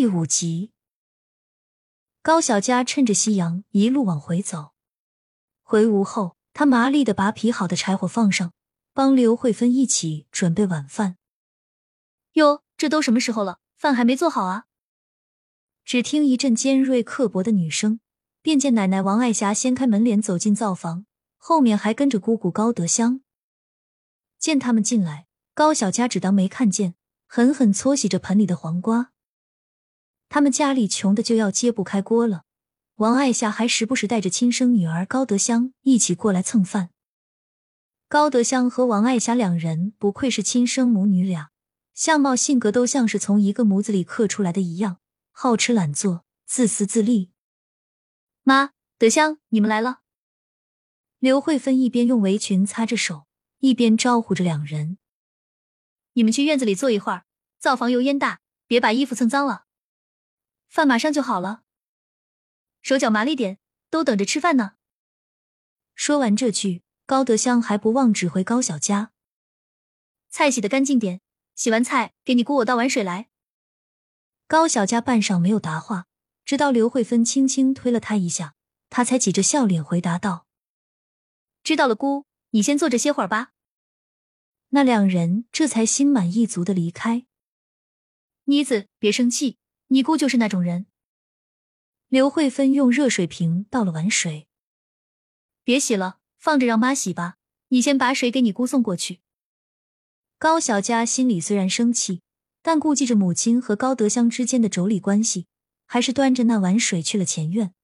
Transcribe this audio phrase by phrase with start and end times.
[0.00, 0.72] 第五集，
[2.22, 4.70] 高小佳趁着夕阳一路往回走。
[5.60, 8.54] 回屋后，他麻利的把劈好的柴火放上，
[8.94, 11.18] 帮刘慧芬一起准备晚饭。
[12.32, 14.64] 哟，这都什么时候了，饭还没做好啊？
[15.84, 18.00] 只听一阵尖锐刻薄的女声，
[18.40, 21.04] 便见奶奶王爱霞掀开门帘走进灶房，
[21.36, 23.20] 后面还跟着姑姑高德香。
[24.38, 26.94] 见他们进来，高小佳只当没看见，
[27.26, 29.12] 狠狠搓洗着盆里的黄瓜。
[30.30, 32.44] 他们家里穷的就要揭不开锅了，
[32.94, 36.90] 王爱霞还时不时带着亲生女儿高德香一起过来蹭饭。
[38.08, 41.50] 高德香和王爱霞两人不愧是亲生母女俩，
[41.94, 44.98] 相貌性格都像是从一个模子里刻出来的一样，
[45.32, 47.32] 好吃懒做，自私自利。
[48.44, 50.02] 妈，德香，你们来了。
[51.18, 53.26] 刘慧芬一边用围裙擦着手，
[53.58, 54.98] 一边招呼着两人
[56.14, 57.24] ：“你们去院子里坐一会儿，
[57.58, 58.38] 灶房油烟大，
[58.68, 59.64] 别把衣服蹭脏了。”
[60.70, 61.64] 饭马上就好了，
[62.80, 63.58] 手脚麻利点，
[63.90, 64.76] 都等着吃饭呢。
[65.96, 69.10] 说完这句，高德香还不忘指挥高小佳
[70.30, 71.20] ：“菜洗的干净点，
[71.56, 73.30] 洗完菜给你姑我倒碗水来。”
[74.46, 76.06] 高小佳半晌没有答话，
[76.44, 78.54] 直到刘慧芬轻轻推了他一下，
[78.88, 80.46] 他才挤着笑脸回答道
[81.64, 83.52] ：“知道了，姑，你先坐着歇会儿吧。”
[84.70, 87.26] 那两人这才心满意足的离开。
[88.44, 89.58] 妮子，别生气。
[89.92, 90.86] 你姑就是那种人。
[92.06, 94.46] 刘慧芬用热水瓶倒了碗水，
[95.64, 97.38] 别洗了，放着让妈洗吧。
[97.68, 99.20] 你先把水给你姑送过去。
[100.38, 102.22] 高小佳心里虽然生气，
[102.62, 105.48] 但顾忌着母亲和高德香之间的妯娌关系，
[105.86, 107.74] 还是端着那碗水去了前院。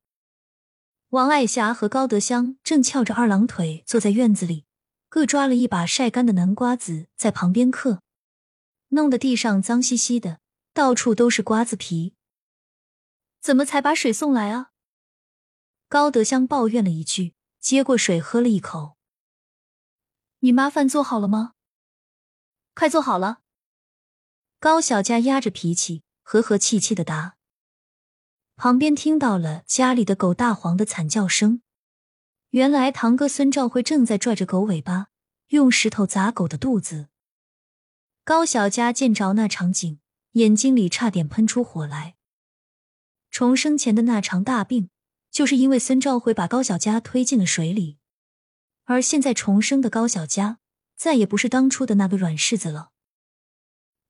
[1.09, 4.65] 王爱霞和高德香正翘着二郎腿坐在院子里，
[5.09, 8.01] 各抓了一把晒干的南瓜子在旁边嗑，
[8.91, 10.39] 弄得地上脏兮兮的。
[10.77, 12.15] 到处都是瓜子皮，
[13.41, 14.73] 怎么才把水送来啊？
[15.89, 18.99] 高德香抱怨了一句，接过水喝了一口。
[20.41, 21.55] 你妈饭做好了吗？
[22.75, 23.39] 快做好了。
[24.61, 27.39] 高小佳压着脾气，和和气气的答。
[28.57, 31.63] 旁边听到了家里的狗大黄的惨叫声，
[32.51, 35.07] 原来堂哥孙兆辉正在拽着狗尾巴，
[35.49, 37.09] 用石头砸狗的肚子。
[38.25, 40.01] 高小佳见着那场景。
[40.37, 42.15] 眼睛里差点喷出火来。
[43.31, 44.91] 重生前的那场大病，
[45.31, 47.97] 就是因为孙兆辉把高小佳推进了水里，
[48.85, 50.59] 而现在重生的高小佳，
[50.95, 52.91] 再也不是当初的那个软柿子了。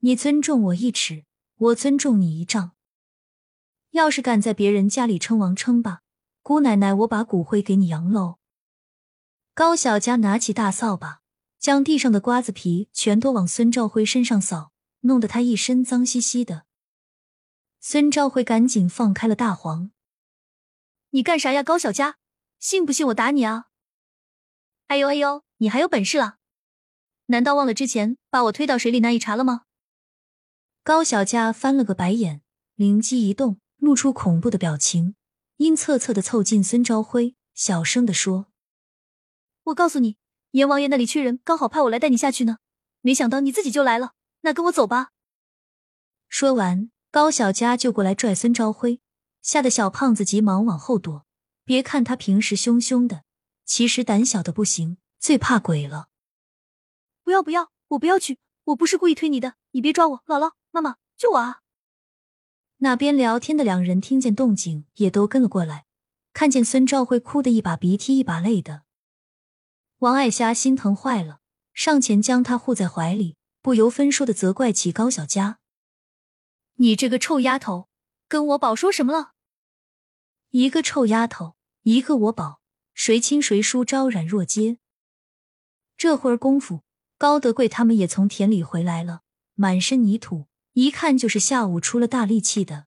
[0.00, 1.24] 你尊重我一尺，
[1.56, 2.72] 我尊重你一丈。
[3.92, 6.02] 要是敢在别人家里称王称霸，
[6.42, 8.38] 姑奶奶我把骨灰给你扬喽！
[9.54, 11.20] 高小佳拿起大扫把，
[11.60, 14.72] 将地上的瓜子皮全都往孙兆辉身上扫。
[15.06, 16.66] 弄得他一身脏兮兮的。
[17.80, 19.90] 孙昭辉赶紧放开了大黄
[21.10, 22.16] ：“你干啥呀，高小佳？
[22.58, 23.66] 信不信我打你啊
[24.88, 26.38] ？”“哎呦哎呦，你还有本事了？
[27.26, 29.62] 难道忘了之前把我推到水里那一茬了吗？”
[30.82, 32.42] 高小佳翻了个白眼，
[32.74, 35.14] 灵机一动，露出恐怖的表情，
[35.56, 38.48] 阴恻恻的凑近孙昭辉，小声的说
[39.64, 40.16] ：“我告诉你，
[40.52, 42.58] 阎王爷那里缺人，刚好派我来带你下去呢。
[43.00, 44.14] 没想到你自己就来了。”
[44.46, 45.10] 那跟我走吧。
[46.28, 49.00] 说完，高小佳就过来拽孙朝辉，
[49.42, 51.26] 吓得小胖子急忙往后躲。
[51.64, 53.24] 别看他平时凶凶的，
[53.64, 56.10] 其实胆小的不行，最怕鬼了。
[57.24, 60.22] 不要不要，我不要去，我不是故意推你的，你别抓我。
[60.26, 61.62] 姥姥、妈妈，救我啊！
[62.76, 65.86] 那边聊天的两人听见动静，也都跟了过来。
[66.32, 68.82] 看见孙兆辉哭得一把鼻涕一把泪的，
[69.98, 71.40] 王爱霞心疼坏了，
[71.74, 73.36] 上前将他护在怀里。
[73.66, 75.58] 不由分说的责怪起高小佳
[76.78, 77.88] ：“你这个臭丫头，
[78.28, 79.32] 跟我宝说什么了？
[80.50, 82.60] 一个臭丫头，一个我宝，
[82.94, 84.78] 谁亲谁疏，昭然若揭。”
[85.98, 86.84] 这会儿功夫，
[87.18, 89.22] 高德贵他们也从田里回来了，
[89.54, 92.86] 满身泥土，一看就是下午出了大力气的。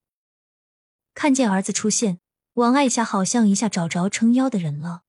[1.14, 2.22] 看见儿子出现，
[2.54, 5.02] 王爱霞好像一下找着撑腰的人了，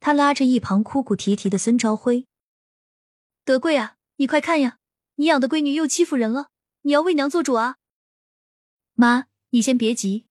[0.00, 2.26] 他拉着一旁哭哭啼啼的孙朝辉
[3.46, 4.76] ：“德贵啊！”你快看呀！
[5.14, 6.50] 你养的闺女又欺负人了，
[6.82, 7.76] 你要为娘做主啊！
[8.92, 10.26] 妈，你先别急。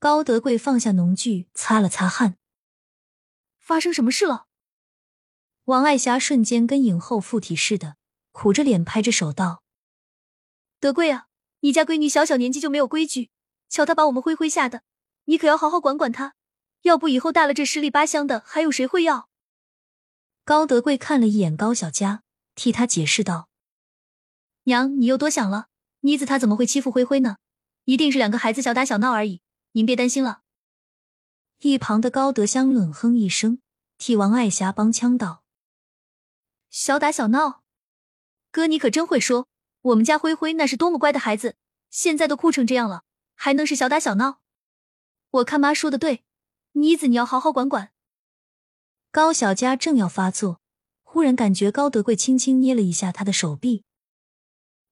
[0.00, 2.36] 高德贵放下农具，擦了擦汗。
[3.60, 4.46] 发生什么事了？
[5.66, 7.94] 王爱霞瞬间跟影后附体似的，
[8.32, 9.62] 苦着脸拍着手道
[10.80, 11.28] ：“德贵啊，
[11.60, 13.30] 你家闺女小小年纪就没有规矩，
[13.68, 14.82] 瞧她把我们灰灰吓的，
[15.26, 16.34] 你可要好好管管她，
[16.82, 19.28] 要不以后大了这十里八乡的，还有谁会要？”
[20.44, 22.23] 高德贵看了一眼高小佳。
[22.54, 23.48] 替他解释道
[24.64, 25.68] ：“娘，你又多想了。
[26.00, 27.38] 妮子她怎么会欺负灰灰呢？
[27.84, 29.40] 一定是两个孩子小打小闹而已，
[29.72, 30.42] 您别担心了。
[31.60, 33.60] 一旁的高德香冷哼一声，
[33.96, 35.42] 替王爱霞帮腔道
[36.68, 37.62] ：“小打小闹，
[38.50, 39.48] 哥你可真会说。
[39.82, 41.56] 我们家灰灰那是多么乖的孩子，
[41.90, 43.04] 现在都哭成这样了，
[43.34, 44.40] 还能是小打小闹？
[45.30, 46.24] 我看妈说的对，
[46.72, 47.92] 妮子你要好好管管。”
[49.12, 50.60] 高小佳正要发作，
[51.14, 53.84] 忽然感觉高德贵轻轻捏了一下他的手臂。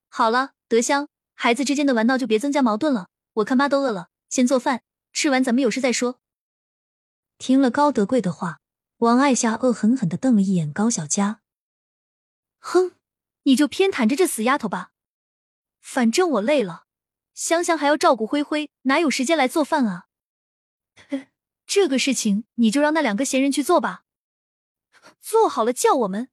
[0.08, 3.08] 好了，德香，孩子之间的玩闹就别增加矛盾了。
[3.32, 6.20] 我看妈都饿了，先做饭，吃完咱们有事再说。
[7.38, 8.60] 听了高德贵的话，
[8.98, 11.40] 王爱霞恶狠狠的瞪了一眼高小佳。
[12.60, 12.92] 哼，
[13.42, 14.92] 你就偏袒着这死丫头吧。
[15.80, 16.84] 反正我累了，
[17.34, 20.04] 香香还要照顾灰灰，哪有时间来做饭啊？
[21.66, 24.04] 这个事情你就让那两个闲人去做吧。
[25.32, 26.29] 做好了叫我们。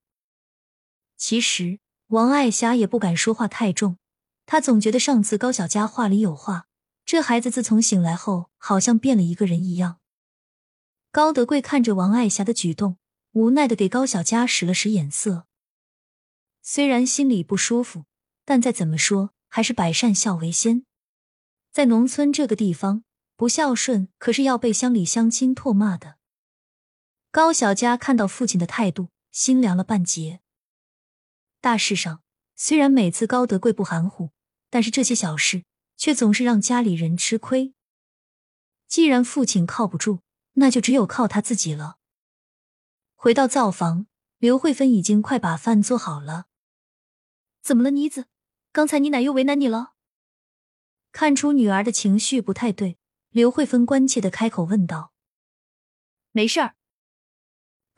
[1.15, 1.79] 其实。
[2.07, 3.99] 王爱霞也不敢说话太重，
[4.47, 6.65] 她总觉得上次高小佳话里有话，
[7.05, 9.99] 这孩子自从醒来后，好像变了一个人一样。
[11.11, 12.97] 高德贵看着王爱霞的举动，
[13.33, 15.45] 无奈的给高小佳使了使眼色。
[16.63, 18.05] 虽然心里不舒服，
[18.43, 20.85] 但再怎么说还是百善孝为先。
[21.71, 23.03] 在农村这个地方，
[23.35, 26.18] 不孝顺可是要被乡里乡亲唾骂的。
[27.31, 30.39] 高小佳看到父亲的态度，心凉了半截。
[31.61, 32.23] 大事上，
[32.55, 34.31] 虽然每次高德贵不含糊，
[34.71, 35.63] 但是这些小事
[35.95, 37.75] 却总是让家里人吃亏。
[38.87, 40.21] 既然父亲靠不住，
[40.53, 41.97] 那就只有靠他自己了。
[43.13, 44.07] 回到灶房，
[44.39, 46.47] 刘慧芬已经快把饭做好了。
[47.61, 48.25] 怎么了，妮子？
[48.71, 49.93] 刚才你奶又为难你了？
[51.11, 52.97] 看出女儿的情绪不太对，
[53.29, 55.13] 刘慧芬关切的开口问道
[56.31, 56.75] ：“没事儿。”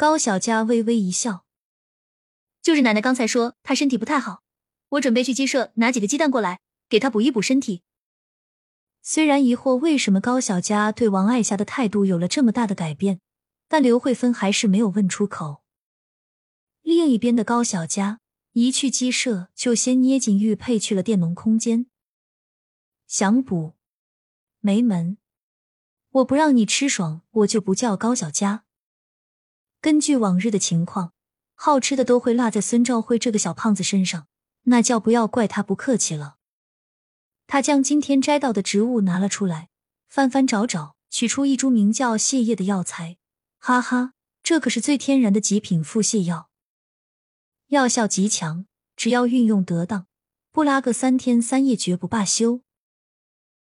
[0.02, 1.46] 高小佳微微一笑。
[2.60, 4.42] 就是奶奶刚才说她身体不太好，
[4.90, 6.60] 我准备去鸡舍拿几个鸡蛋过来
[6.90, 7.84] 给她补一补身体。
[9.04, 13.22] 虽然疑惑为什么高小佳对王爱霞的态度有了这么大的改变，
[13.68, 15.62] 但刘慧芬还是没有问出口。
[16.82, 18.22] 另一边的高小佳
[18.54, 21.86] 一去鸡舍就先捏紧玉佩去了电农空间，
[23.06, 23.76] 想补
[24.62, 25.20] 没门，
[26.10, 28.64] 我不让你吃爽，我就不叫高小佳。
[29.82, 31.12] 根据往日的情况。
[31.56, 34.26] 好吃的都会落在孙兆辉这个小胖子身上，
[34.64, 36.38] 那叫不要怪他不客气了。
[37.46, 39.70] 他将今天摘到的植物拿了出来，
[40.08, 43.18] 翻翻找找，取出一株名叫泻叶的药材。
[43.60, 46.50] 哈哈，这可是最天然的极品腹泻药，
[47.68, 50.08] 药效极强，只要运用得当，
[50.52, 52.62] 不拉个三天三夜绝不罢休。